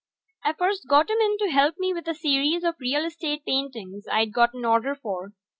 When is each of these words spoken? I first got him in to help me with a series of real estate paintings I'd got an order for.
I 0.43 0.53
first 0.53 0.87
got 0.87 1.11
him 1.11 1.19
in 1.19 1.37
to 1.45 1.51
help 1.51 1.75
me 1.77 1.93
with 1.93 2.07
a 2.07 2.15
series 2.15 2.63
of 2.63 2.73
real 2.79 3.05
estate 3.05 3.45
paintings 3.45 4.05
I'd 4.11 4.33
got 4.33 4.55
an 4.55 4.65
order 4.65 4.95
for. 4.95 5.33